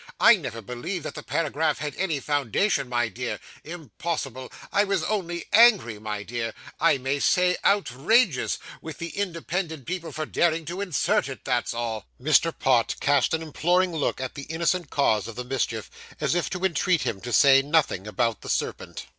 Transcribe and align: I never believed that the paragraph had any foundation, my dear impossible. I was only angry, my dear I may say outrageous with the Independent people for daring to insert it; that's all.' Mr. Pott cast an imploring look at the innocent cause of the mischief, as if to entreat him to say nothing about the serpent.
I 0.19 0.35
never 0.35 0.63
believed 0.63 1.05
that 1.05 1.13
the 1.13 1.21
paragraph 1.21 1.77
had 1.77 1.95
any 1.95 2.19
foundation, 2.19 2.89
my 2.89 3.07
dear 3.07 3.39
impossible. 3.63 4.51
I 4.73 4.83
was 4.83 5.03
only 5.03 5.45
angry, 5.53 5.99
my 5.99 6.23
dear 6.23 6.55
I 6.79 6.97
may 6.97 7.19
say 7.19 7.55
outrageous 7.63 8.57
with 8.81 8.97
the 8.97 9.09
Independent 9.09 9.85
people 9.85 10.11
for 10.11 10.25
daring 10.25 10.65
to 10.65 10.81
insert 10.81 11.29
it; 11.29 11.45
that's 11.45 11.75
all.' 11.75 12.07
Mr. 12.19 12.51
Pott 12.51 12.95
cast 12.99 13.35
an 13.35 13.43
imploring 13.43 13.93
look 13.95 14.19
at 14.19 14.33
the 14.33 14.47
innocent 14.49 14.89
cause 14.89 15.27
of 15.27 15.35
the 15.35 15.43
mischief, 15.43 15.91
as 16.19 16.33
if 16.33 16.49
to 16.49 16.65
entreat 16.65 17.03
him 17.03 17.21
to 17.21 17.31
say 17.31 17.61
nothing 17.61 18.07
about 18.07 18.41
the 18.41 18.49
serpent. 18.49 19.05